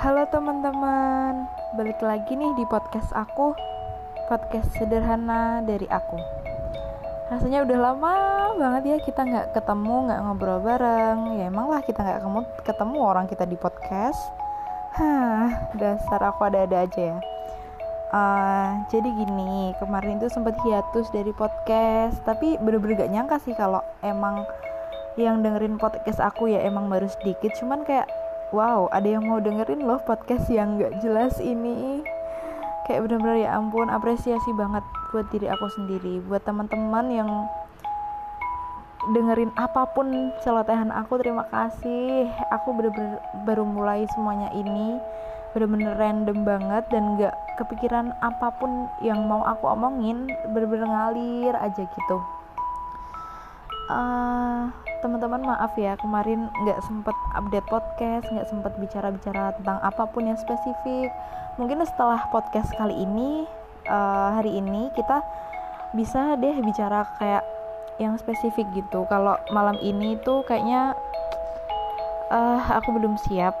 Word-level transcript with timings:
Halo 0.00 0.24
teman-teman, 0.32 1.44
balik 1.76 2.00
lagi 2.00 2.32
nih 2.32 2.56
di 2.56 2.64
podcast 2.72 3.12
aku. 3.12 3.52
Podcast 4.32 4.72
sederhana 4.80 5.60
dari 5.60 5.84
aku. 5.92 6.16
Rasanya 7.28 7.68
udah 7.68 7.78
lama 7.84 8.14
banget 8.56 8.96
ya 8.96 8.98
kita 9.04 9.28
nggak 9.28 9.52
ketemu, 9.52 10.08
nggak 10.08 10.20
ngobrol 10.24 10.64
bareng. 10.64 11.36
Ya 11.36 11.52
emang 11.52 11.68
lah 11.68 11.84
kita 11.84 12.00
nggak 12.00 12.24
ketemu 12.64 12.96
orang 12.96 13.28
kita 13.28 13.44
di 13.44 13.60
podcast. 13.60 14.16
Hah, 14.96 15.68
dasar 15.76 16.32
aku 16.32 16.48
ada-ada 16.48 16.88
aja 16.88 17.00
ya. 17.12 17.16
Uh, 18.08 18.80
Jadi 18.88 19.04
gini, 19.04 19.76
kemarin 19.84 20.16
itu 20.16 20.32
sempat 20.32 20.56
hiatus 20.64 21.12
dari 21.12 21.30
podcast 21.36 22.18
Tapi 22.24 22.56
bener-bener 22.58 23.04
gak 23.04 23.12
nyangka 23.12 23.36
sih 23.44 23.52
kalau 23.52 23.84
emang 24.00 24.48
yang 25.20 25.44
dengerin 25.44 25.76
podcast 25.76 26.24
aku 26.24 26.48
ya 26.48 26.64
emang 26.64 26.88
baru 26.88 27.04
sedikit. 27.04 27.52
Cuman 27.60 27.84
kayak 27.84 28.08
wow 28.50 28.90
ada 28.90 29.06
yang 29.06 29.26
mau 29.26 29.38
dengerin 29.38 29.86
loh 29.86 30.02
podcast 30.02 30.46
yang 30.50 30.78
gak 30.78 30.98
jelas 31.02 31.38
ini. 31.38 32.02
Kayak 32.86 33.06
bener-bener 33.06 33.46
ya 33.46 33.54
ampun 33.54 33.86
apresiasi 33.86 34.50
banget 34.58 34.82
buat 35.14 35.26
diri 35.30 35.46
aku 35.46 35.66
sendiri 35.78 36.18
buat 36.26 36.42
teman-teman 36.42 37.06
yang 37.10 37.30
dengerin 39.14 39.54
apa 39.56 39.88
pun 39.94 40.34
celotehan 40.42 40.90
aku 40.90 41.22
terima 41.22 41.46
kasih. 41.48 42.26
Aku 42.60 42.74
bener-bener 42.74 43.22
baru 43.46 43.62
mulai 43.62 44.04
semuanya 44.14 44.50
ini 44.52 44.98
bener-bener 45.50 45.98
random 45.98 46.46
banget 46.46 46.84
dan 46.94 47.18
gak 47.18 47.34
kepikiran 47.58 48.14
apa 48.22 48.54
pun 48.58 48.86
yang 49.02 49.26
mau 49.26 49.42
aku 49.42 49.66
omongin 49.66 50.30
bener-bener 50.54 50.86
ngalir 50.86 51.54
aja 51.58 51.82
gitu. 51.82 52.16
Uh, 53.90 54.70
teman-teman 55.00 55.42
maaf 55.42 55.72
ya 55.80 55.96
kemarin 55.96 56.48
nggak 56.64 56.80
sempet 56.84 57.16
update 57.36 57.66
podcast 57.68 58.24
nggak 58.28 58.48
sempet 58.48 58.72
bicara-bicara 58.76 59.56
tentang 59.56 59.80
apa 59.80 60.04
pun 60.08 60.28
yang 60.28 60.38
spesifik. 60.38 61.10
Mungkin 61.56 61.82
setelah 61.84 62.28
podcast 62.32 62.72
kali 62.76 62.94
ini 62.94 63.44
uh, 63.88 64.36
hari 64.36 64.60
ini 64.60 64.92
kita 64.94 65.20
bisa 65.96 66.38
deh 66.38 66.56
bicara 66.62 67.08
kayak 67.18 67.44
yang 67.98 68.16
spesifik 68.16 68.68
gitu. 68.72 69.04
Kalau 69.08 69.36
malam 69.52 69.76
ini 69.82 70.16
tuh 70.24 70.44
kayaknya 70.44 70.94
uh, 72.30 72.60
aku 72.80 72.96
belum 72.96 73.18
siap 73.28 73.52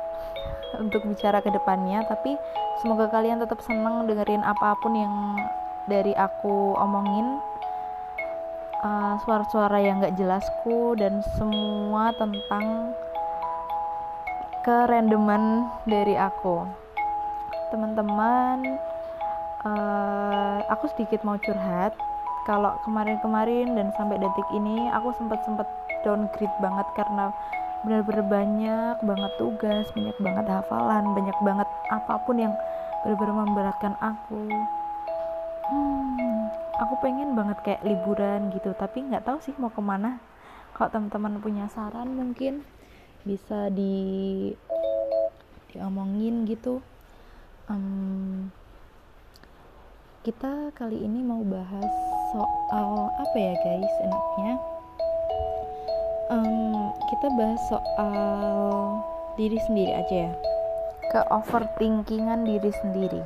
untuk 0.78 1.02
bicara 1.04 1.42
ke 1.42 1.50
depannya 1.50 2.06
tapi 2.06 2.38
semoga 2.80 3.10
kalian 3.10 3.42
tetap 3.42 3.58
seneng 3.60 4.06
dengerin 4.06 4.40
apa 4.46 4.78
pun 4.78 4.94
yang 4.94 5.14
dari 5.90 6.14
aku 6.14 6.78
omongin 6.78 7.42
eh, 8.84 9.14
suara-suara 9.24 9.78
yang 9.80 10.00
gak 10.00 10.16
jelasku 10.16 10.96
dan 10.96 11.20
semua 11.36 12.12
tentang 12.16 12.96
kerandoman 14.64 15.68
dari 15.88 16.16
aku. 16.20 16.68
Teman-teman 17.72 18.76
uh, 19.64 20.58
aku 20.68 20.90
sedikit 20.92 21.24
mau 21.24 21.40
curhat. 21.40 21.96
Kalau 22.48 22.76
kemarin-kemarin 22.82 23.76
dan 23.76 23.92
sampai 23.94 24.16
detik 24.18 24.48
ini 24.56 24.90
aku 24.90 25.12
sempat-sempat 25.16 25.68
downgrade 26.02 26.56
banget 26.58 26.88
karena 26.96 27.30
benar-benar 27.84 28.24
banyak 28.28 28.96
banget 29.00 29.32
tugas 29.40 29.88
banyak 29.96 30.16
banget 30.20 30.46
hafalan 30.52 31.04
banyak 31.16 31.38
banget 31.40 31.68
apa 31.88 32.14
pun 32.28 32.36
yang 32.36 32.52
benar-benar 33.04 33.34
memberatkan 33.44 33.94
aku. 34.00 34.44
Hmm, 35.70 36.50
aku 36.80 36.96
pengen 37.04 37.36
banget 37.36 37.60
kayak 37.60 37.84
liburan 37.84 38.48
gitu 38.56 38.72
tapi 38.72 39.04
nggak 39.04 39.28
tahu 39.28 39.38
sih 39.44 39.52
mau 39.60 39.68
ke 39.68 39.84
mana. 39.84 40.16
Kalau 40.72 40.88
teman-teman 40.88 41.36
punya 41.44 41.68
saran 41.68 42.16
mungkin 42.16 42.64
bisa 43.28 43.68
di 43.68 44.48
diomongin 45.70 46.48
gitu. 46.48 46.80
Um, 47.68 48.48
kita 50.24 50.72
kali 50.72 51.04
ini 51.04 51.20
mau 51.20 51.44
bahas 51.44 51.92
soal 52.32 53.12
apa 53.12 53.36
ya 53.36 53.54
guys 53.60 53.94
enaknya? 54.00 54.54
Um, 56.32 56.96
kita 57.12 57.28
bahas 57.36 57.60
soal 57.68 58.16
diri 59.36 59.60
sendiri 59.68 59.92
aja 59.92 60.16
ya. 60.28 60.32
Ke 61.12 61.20
overthinkingan 61.28 62.48
diri 62.48 62.72
sendiri. 62.80 63.22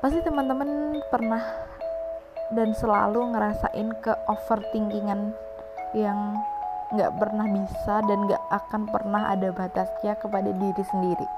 Pasti 0.00 0.22
teman-teman 0.22 1.02
pernah 1.10 1.67
dan 2.52 2.72
selalu 2.72 3.36
ngerasain 3.36 3.88
ke 4.00 4.12
overthinkingan 4.28 5.32
yang 5.92 6.36
nggak 6.88 7.12
pernah 7.20 7.44
bisa 7.44 8.00
dan 8.08 8.24
nggak 8.24 8.44
akan 8.48 8.88
pernah 8.88 9.28
ada 9.28 9.52
batasnya 9.52 10.16
kepada 10.16 10.48
diri 10.56 10.84
sendiri. 10.88 11.28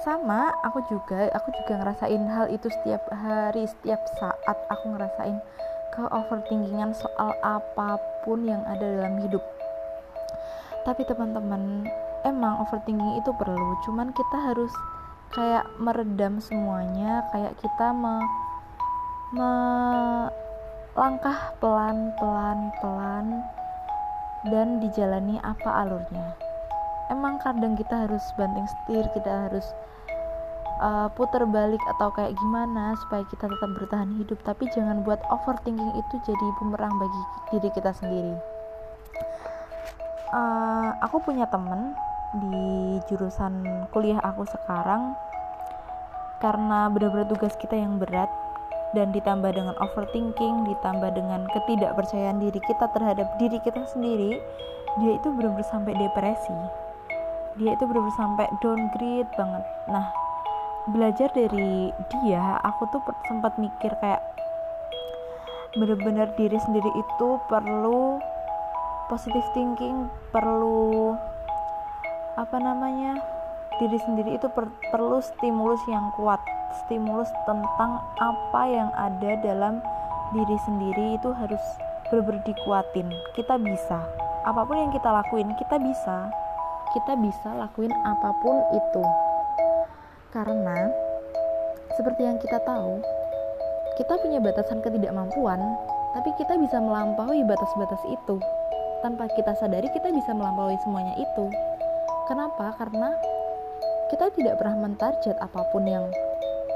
Sama 0.00 0.50
aku 0.64 0.80
juga 0.88 1.28
aku 1.36 1.52
juga 1.62 1.78
ngerasain 1.78 2.24
hal 2.26 2.46
itu 2.50 2.66
setiap 2.80 3.04
hari 3.12 3.68
setiap 3.68 4.00
saat 4.18 4.58
aku 4.72 4.96
ngerasain 4.96 5.38
ke 5.92 6.02
overthinkingan 6.08 6.96
soal 6.96 7.36
apa 7.44 8.00
pun 8.24 8.48
yang 8.48 8.64
ada 8.64 8.82
dalam 8.82 9.20
hidup. 9.20 9.44
Tapi 10.88 11.04
teman-teman 11.04 11.86
emang 12.24 12.64
overthinking 12.64 13.20
itu 13.20 13.30
perlu 13.36 13.76
cuman 13.84 14.10
kita 14.16 14.36
harus 14.40 14.72
kayak 15.36 15.68
meredam 15.78 16.40
semuanya 16.40 17.24
kayak 17.30 17.54
kita 17.60 17.92
me 17.92 18.20
melangkah 19.32 19.96
pelan-pelan 21.56 22.68
pelan 22.84 23.26
dan 24.52 24.76
dijalani 24.84 25.40
apa 25.40 25.88
alurnya. 25.88 26.36
Emang 27.08 27.40
kadang 27.40 27.72
kita 27.76 28.08
harus 28.08 28.22
banting 28.36 28.68
setir 28.68 29.04
kita 29.16 29.48
harus 29.48 29.64
uh, 30.84 31.08
putar 31.16 31.48
balik 31.48 31.80
atau 31.96 32.12
kayak 32.12 32.36
gimana 32.36 32.92
supaya 33.04 33.24
kita 33.32 33.48
tetap 33.48 33.70
bertahan 33.78 34.10
hidup. 34.20 34.38
Tapi 34.44 34.68
jangan 34.76 35.00
buat 35.00 35.20
overthinking 35.32 35.92
itu 35.96 36.14
jadi 36.28 36.46
bumerang 36.60 36.92
bagi 37.00 37.22
diri 37.54 37.68
kita 37.72 37.92
sendiri. 37.96 38.36
Uh, 40.32 40.96
aku 41.04 41.20
punya 41.24 41.44
temen 41.48 41.92
di 42.36 43.00
jurusan 43.08 43.86
kuliah 43.92 44.20
aku 44.20 44.44
sekarang. 44.44 45.16
Karena 46.42 46.90
benar-benar 46.90 47.30
tugas 47.30 47.54
kita 47.54 47.78
yang 47.78 48.02
berat 48.02 48.26
dan 48.92 49.08
ditambah 49.12 49.52
dengan 49.56 49.74
overthinking 49.80 50.68
ditambah 50.68 51.10
dengan 51.16 51.48
ketidakpercayaan 51.52 52.40
diri 52.40 52.60
kita 52.64 52.86
terhadap 52.92 53.28
diri 53.40 53.56
kita 53.64 53.82
sendiri 53.92 54.36
dia 55.00 55.16
itu 55.16 55.28
benar-benar 55.32 55.64
sampai 55.72 55.96
depresi. 55.96 56.58
Dia 57.56 57.72
itu 57.72 57.84
benar-benar 57.88 58.16
sampai 58.16 58.46
downgrade 58.60 59.30
banget. 59.36 59.64
Nah 59.88 60.06
belajar 60.90 61.30
dari 61.32 61.94
dia 62.10 62.58
aku 62.66 62.90
tuh 62.90 63.00
sempat 63.30 63.54
mikir 63.56 63.94
kayak 64.02 64.20
benar-benar 65.78 66.28
diri 66.36 66.58
sendiri 66.58 66.90
itu 66.92 67.28
perlu 67.48 68.20
positive 69.08 69.46
thinking 69.54 70.10
perlu 70.34 71.14
apa 72.36 72.56
namanya 72.58 73.16
diri 73.80 73.98
sendiri 74.02 74.36
itu 74.36 74.48
per 74.52 74.68
perlu 74.90 75.22
stimulus 75.22 75.80
yang 75.88 76.12
kuat. 76.18 76.40
Stimulus 76.84 77.28
tentang 77.44 78.00
apa 78.20 78.62
yang 78.68 78.88
ada 78.96 79.36
dalam 79.44 79.80
diri 80.32 80.56
sendiri 80.64 81.20
itu 81.20 81.28
harus 81.36 81.60
benar-benar 82.08 82.44
dikuatin. 82.44 83.08
Kita 83.36 83.56
bisa. 83.56 84.00
Apa 84.44 84.66
pun 84.66 84.76
yang 84.76 84.92
kita 84.92 85.08
lakuin 85.08 85.52
kita 85.56 85.76
bisa. 85.80 86.28
Kita 86.92 87.16
bisa 87.16 87.56
lakuin 87.56 87.92
apa 88.04 88.30
pun 88.44 88.56
itu. 88.76 89.04
Karena 90.32 90.88
seperti 91.96 92.24
yang 92.24 92.40
kita 92.40 92.60
tahu 92.64 93.00
kita 94.00 94.16
punya 94.24 94.40
batasan 94.40 94.80
ketidakmampuan 94.80 95.60
tapi 96.16 96.32
kita 96.40 96.56
bisa 96.56 96.80
melampaui 96.80 97.44
batas-batas 97.44 98.00
itu. 98.08 98.36
Tanpa 99.00 99.28
kita 99.32 99.52
sadari 99.56 99.88
kita 99.92 100.08
bisa 100.12 100.32
melampaui 100.32 100.76
semuanya 100.84 101.16
itu. 101.16 101.44
Kenapa? 102.28 102.72
Karena 102.78 103.12
kita 104.12 104.28
tidak 104.36 104.60
pernah 104.60 104.76
mentarget 104.76 105.32
apa 105.40 105.64
pun 105.72 105.88
yang 105.88 106.04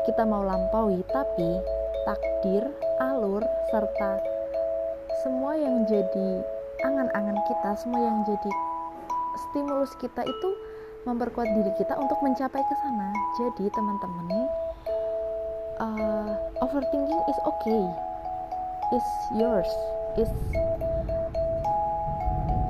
kita 0.08 0.25
mau 0.25 0.40
lampaui, 0.40 1.05
tapi 1.12 1.61
takdir, 2.08 2.64
alur, 2.96 3.44
serta 3.69 4.25
semua 5.20 5.52
yang 5.52 5.84
jadi 5.84 6.40
angan-angan 6.88 7.37
kita, 7.44 7.70
semua 7.76 8.00
yang 8.00 8.25
jadi 8.25 8.50
stimulus 9.37 9.93
kita 10.00 10.25
itu 10.25 10.49
memperkuat 11.05 11.44
diri 11.44 11.72
kita 11.76 11.93
untuk 12.00 12.16
mencapai 12.25 12.62
ke 12.64 12.75
sana. 12.81 13.08
Jadi 13.37 13.69
teman-teman, 13.69 14.28
uh, 15.76 16.32
overthinking 16.64 17.20
is 17.28 17.38
okay, 17.44 17.84
is 18.96 19.08
yours, 19.37 19.70
is 20.16 20.31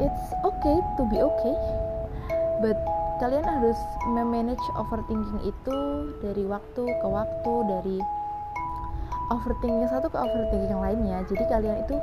it's 0.03 0.27
okay 0.43 0.79
to 0.99 1.03
be 1.07 1.23
okay, 1.23 1.55
but 2.59 2.75
kalian 3.17 3.45
harus 3.45 3.79
memanage 4.13 4.63
overthinking 4.77 5.41
itu 5.49 5.77
dari 6.21 6.45
waktu 6.45 6.83
ke 6.85 7.07
waktu 7.09 7.53
dari 7.65 7.99
overthinking 9.33 9.89
satu 9.89 10.13
ke 10.13 10.19
overthinking 10.21 10.71
yang 10.71 10.85
lainnya. 10.85 11.19
Jadi 11.27 11.45
kalian 11.49 11.81
itu 11.83 11.97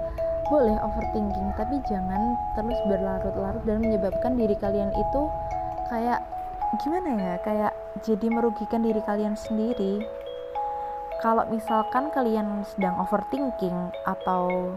boleh 0.52 0.76
overthinking 0.76 1.48
tapi 1.56 1.80
jangan 1.88 2.36
terus 2.58 2.80
berlarut-larut 2.92 3.64
dan 3.64 3.80
menyebabkan 3.80 4.36
diri 4.36 4.58
kalian 4.60 4.92
itu 4.92 5.22
kayak 5.88 6.20
gimana 6.84 7.10
ya 7.16 7.36
kayak 7.46 7.72
jadi 8.04 8.28
merugikan 8.28 8.82
diri 8.84 9.00
kalian 9.06 9.38
sendiri. 9.38 10.04
Kalau 11.22 11.48
misalkan 11.48 12.12
kalian 12.12 12.68
sedang 12.68 13.00
overthinking 13.00 13.96
atau 14.04 14.76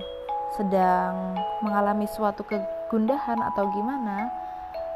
sedang 0.54 1.34
mengalami 1.58 2.06
suatu 2.06 2.46
kegundahan 2.46 3.42
atau 3.50 3.66
gimana 3.74 4.30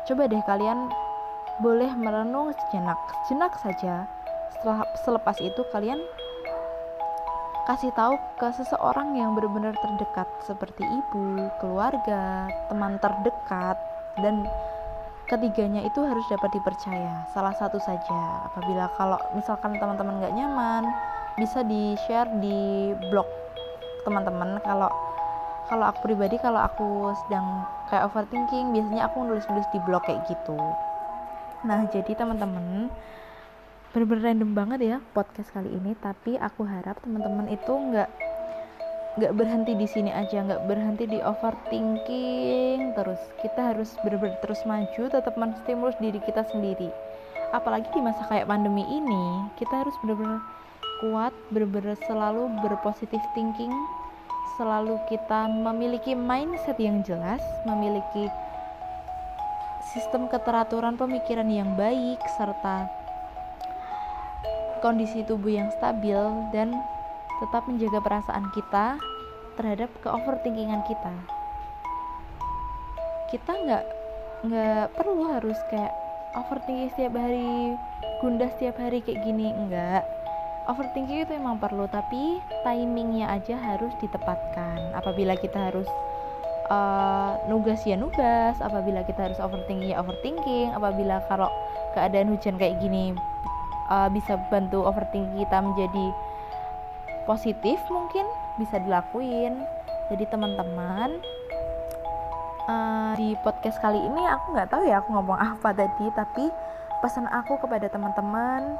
coba 0.07 0.31
deh 0.31 0.41
kalian 0.47 0.89
boleh 1.61 1.93
merenung 1.93 2.57
sejenak 2.57 2.97
sejenak 3.25 3.53
saja. 3.61 4.09
Setelah 4.57 4.85
selepas 5.05 5.37
itu 5.41 5.61
kalian 5.73 6.01
kasih 7.69 7.93
tahu 7.93 8.17
ke 8.41 8.49
seseorang 8.57 9.15
yang 9.15 9.37
benar-benar 9.37 9.77
terdekat 9.77 10.27
seperti 10.49 10.83
ibu, 10.83 11.47
keluarga, 11.61 12.49
teman 12.73 12.97
terdekat 12.99 13.77
dan 14.19 14.49
ketiganya 15.29 15.87
itu 15.87 16.01
harus 16.03 16.25
dapat 16.33 16.51
dipercaya 16.51 17.29
salah 17.31 17.55
satu 17.55 17.79
saja. 17.79 18.21
Apabila 18.51 18.91
kalau 18.97 19.21
misalkan 19.37 19.77
teman-teman 19.79 20.19
nggak 20.19 20.35
nyaman 20.35 20.83
bisa 21.39 21.63
di 21.63 21.95
share 22.09 22.29
di 22.41 22.91
blog 23.13 23.29
teman-teman. 24.09 24.59
Kalau 24.65 24.91
kalau 25.69 25.87
aku 25.87 26.11
pribadi 26.11 26.35
kalau 26.41 26.59
aku 26.59 27.15
sedang 27.25 27.63
kayak 27.87 28.11
overthinking 28.11 28.75
biasanya 28.75 29.07
aku 29.07 29.23
nulis-nulis 29.23 29.69
di 29.71 29.79
blog 29.87 30.03
kayak 30.03 30.27
gitu 30.27 30.59
nah 31.67 31.85
jadi 31.93 32.17
teman-teman 32.17 32.89
bener-bener 33.91 34.33
random 34.33 34.51
banget 34.55 34.81
ya 34.87 34.97
podcast 35.13 35.51
kali 35.51 35.69
ini 35.69 35.99
tapi 35.99 36.39
aku 36.39 36.63
harap 36.63 37.03
teman-teman 37.03 37.51
itu 37.51 37.73
nggak 37.75 38.09
nggak 39.19 39.35
berhenti 39.35 39.75
di 39.75 39.91
sini 39.91 40.15
aja 40.15 40.47
nggak 40.47 40.71
berhenti 40.71 41.05
di 41.11 41.19
overthinking 41.19 42.95
terus. 42.95 43.19
Kita 43.43 43.75
harus 43.75 43.99
benar-benar 44.07 44.39
terus 44.39 44.63
maju 44.63 45.03
tetap 45.11 45.35
menstimulus 45.35 45.99
diri 45.99 46.23
kita 46.23 46.47
sendiri. 46.47 46.95
Apalagi 47.51 47.91
di 47.91 47.99
masa 47.99 48.23
kayak 48.31 48.47
pandemi 48.47 48.87
ini 48.87 49.51
kita 49.59 49.83
harus 49.83 49.95
benar-benar 50.07 50.39
kuat 51.03 51.35
benar-benar 51.51 51.99
selalu 52.07 52.47
berpositif 52.63 53.19
thinking. 53.35 53.75
Selalu 54.55 54.95
kita 55.11 55.51
memiliki 55.51 56.15
mindset 56.15 56.79
yang 56.79 57.03
jelas 57.03 57.43
memiliki 57.67 58.31
sistem 59.91 60.31
keteraturan 60.31 60.95
pemikiran 60.95 61.51
yang 61.51 61.75
baik 61.75 62.23
serta 62.39 62.87
kondisi 64.81 65.27
tubuh 65.27 65.51
yang 65.51 65.69
stabil 65.77 66.17
dan 66.55 66.73
tetap 67.43 67.67
menjaga 67.69 68.01
perasaan 68.01 68.49
kita 68.55 68.97
terhadap 69.59 69.91
ke 70.01 70.09
overthinkingan 70.09 70.81
kita. 70.89 71.15
Kita 73.29 73.53
nggak 73.53 73.85
nggak 74.49 74.85
perlu 74.97 75.37
harus 75.37 75.59
kayak 75.69 75.93
overthinking 76.39 76.91
setiap 76.97 77.13
hari 77.19 77.77
gundah 78.25 78.49
setiap 78.57 78.81
hari 78.81 79.05
kayak 79.05 79.21
gini 79.27 79.53
enggak 79.53 80.07
overthinking 80.71 81.27
itu 81.27 81.33
emang 81.37 81.59
perlu 81.59 81.91
tapi 81.91 82.41
timingnya 82.65 83.37
aja 83.37 83.59
harus 83.59 83.93
ditepatkan 83.99 84.95
apabila 84.95 85.35
kita 85.37 85.69
harus 85.69 85.89
uh, 86.71 87.37
nugas 87.51 87.83
ya 87.85 87.99
nugas. 87.99 88.57
Apabila 88.63 89.03
kita 89.05 89.29
harus 89.29 89.43
overthinking 89.43 89.91
ya 89.91 90.01
overthinking. 90.01 90.73
Apabila 90.73 91.21
kalau 91.27 91.51
keadaan 91.93 92.31
hujan 92.33 92.57
kayak 92.57 92.79
gini 92.79 93.13
uh, 93.91 94.09
bisa 94.09 94.39
bantu 94.49 94.87
overthinking 94.87 95.43
kita 95.45 95.59
menjadi 95.59 96.07
positif 97.27 97.77
mungkin 97.91 98.25
bisa 98.57 98.79
dilakuin. 98.81 99.59
Jadi 100.11 100.25
teman-teman 100.31 101.19
uh, 102.67 103.13
di 103.19 103.35
podcast 103.43 103.79
kali 103.83 103.99
ini 103.99 104.23
aku 104.27 104.55
nggak 104.55 104.71
tahu 104.71 104.83
ya 104.87 105.03
aku 105.03 105.11
ngomong 105.15 105.39
apa 105.39 105.75
tadi 105.75 106.07
tapi 106.15 106.51
pesan 107.03 107.31
aku 107.31 107.57
kepada 107.63 107.87
teman-teman 107.89 108.77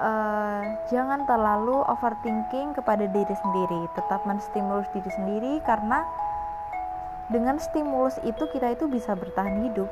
uh, 0.00 0.62
jangan 0.88 1.22
terlalu 1.28 1.84
overthinking 1.88 2.72
kepada 2.76 3.04
diri 3.08 3.34
sendiri. 3.34 3.80
Tetap 3.96 4.24
menstimulus 4.24 4.88
diri 4.92 5.10
sendiri 5.12 5.60
karena 5.64 6.04
dengan 7.28 7.60
stimulus 7.60 8.16
itu 8.24 8.44
kita 8.52 8.72
itu 8.72 8.88
bisa 8.88 9.12
bertahan 9.12 9.68
hidup. 9.68 9.88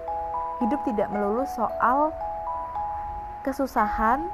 Hidup 0.65 0.81
tidak 0.88 1.12
melulu 1.12 1.44
soal 1.44 2.12
kesusahan 3.44 4.25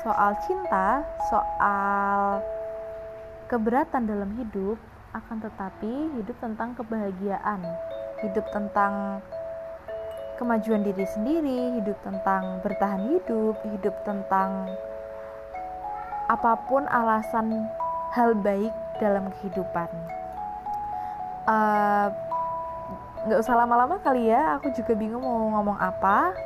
soal 0.00 0.34
cinta 0.46 1.02
soal 1.30 2.40
keberatan 3.50 4.06
dalam 4.06 4.30
hidup 4.38 4.78
akan 5.14 5.38
tetapi 5.42 6.14
hidup 6.18 6.36
tentang 6.38 6.74
kebahagiaan. 6.78 7.60
Hidup 8.22 8.46
tentang 8.54 9.20
kemajuan 10.38 10.82
diri 10.82 11.06
sendiri 11.06 11.78
hidup 11.78 11.98
tentang 12.02 12.58
bertahan 12.62 13.06
hidup 13.06 13.54
hidup 13.70 13.94
tentang 14.02 14.66
apa 16.26 16.58
pun 16.66 16.88
alasan 16.88 17.68
hal 18.14 18.34
baik 18.38 18.72
dalam 19.02 19.28
kehidupan. 19.38 19.90
Eh, 21.44 22.08
nggak 23.24 23.40
usah 23.40 23.56
lama-lama 23.56 23.96
kali 24.04 24.28
ya 24.28 24.60
aku 24.60 24.68
juga 24.76 24.92
bingung 24.92 25.24
mau 25.24 25.48
ngomong 25.56 25.80
apa. 25.80 26.36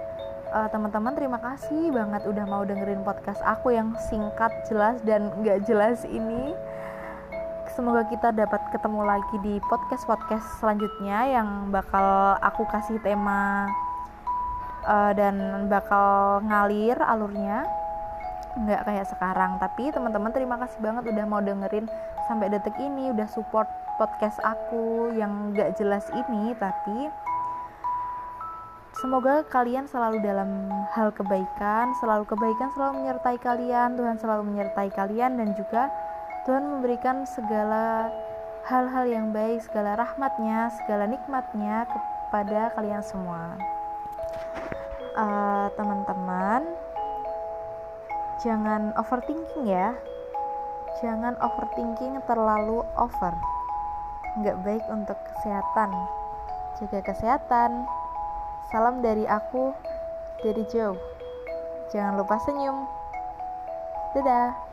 Uh, 0.48 0.64
teman-teman 0.72 1.12
terima 1.12 1.36
kasih 1.36 1.92
banget 1.92 2.24
udah 2.24 2.46
mau 2.48 2.64
dengerin 2.64 3.04
podcast 3.04 3.44
aku 3.44 3.76
yang 3.76 3.92
singkat 4.08 4.48
jelas 4.70 4.96
dan 5.04 5.28
nggak 5.42 5.66
jelas 5.66 6.06
ini. 6.08 6.54
Semoga 7.74 8.06
kita 8.08 8.32
dapat 8.32 8.62
ketemu 8.72 9.04
lagi 9.04 9.36
di 9.44 9.60
podcast 9.68 10.08
podcast 10.08 10.46
selanjutnya 10.62 11.36
yang 11.36 11.68
bakal 11.68 12.38
aku 12.40 12.64
kasih 12.70 12.96
tema 13.04 13.68
uh, 14.88 15.12
dan 15.12 15.66
bakal 15.68 16.40
ngalir 16.46 16.96
alurnya. 17.02 17.66
Nggak 18.56 18.86
kayak 18.86 19.06
sekarang 19.10 19.60
tapi 19.60 19.90
teman-teman 19.90 20.30
terima 20.32 20.56
kasih 20.62 20.78
banget 20.80 21.10
udah 21.10 21.26
mau 21.26 21.42
dengerin 21.42 21.90
sampai 22.30 22.48
detik 22.48 22.74
ini 22.80 23.12
udah 23.12 23.28
support 23.28 23.68
podcast 23.98 24.38
aku 24.46 25.12
yang 25.18 25.52
nggak 25.52 25.76
jelas 25.76 26.06
ini 26.14 26.54
tapi 26.56 27.10
Semoga 28.98 29.46
kalian 29.46 29.86
selalu 29.86 30.18
dalam 30.26 30.66
hal 30.90 31.14
kebaikan, 31.14 31.94
selalu 32.02 32.26
kebaikan 32.26 32.66
selalu 32.74 32.98
menyertai 32.98 33.38
kalian, 33.38 33.94
Tuhan 33.94 34.18
selalu 34.18 34.42
menyertai 34.50 34.90
kalian 34.90 35.38
dan 35.38 35.54
juga 35.54 35.86
Tuhan 36.42 36.66
memberikan 36.66 37.22
segala 37.22 38.10
hal-hal 38.66 39.06
yang 39.06 39.30
baik, 39.30 39.62
segala 39.62 39.94
rahmatnya, 39.94 40.74
segala 40.82 41.06
nikmatnya 41.06 41.86
kepada 41.86 42.74
kalian 42.74 43.04
semua. 43.06 43.54
Uh, 45.14 45.70
teman-teman, 45.78 46.66
jangan 48.42 48.90
overthinking 48.98 49.62
ya. 49.70 49.94
Jangan 50.98 51.38
overthinking 51.38 52.18
terlalu 52.26 52.82
over. 52.98 53.57
Nggak 54.36 54.60
baik 54.60 54.84
untuk 54.92 55.16
kesehatan. 55.32 55.90
Jaga 56.76 57.00
kesehatan, 57.00 57.88
Salam 58.68 59.00
dari 59.00 59.24
aku, 59.24 59.72
dari 60.44 60.60
Joe. 60.68 60.92
Jangan 61.88 62.20
lupa 62.20 62.36
senyum. 62.44 62.84
Dadah. 64.12 64.67